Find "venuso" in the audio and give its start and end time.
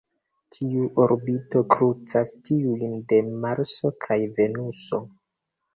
4.41-5.07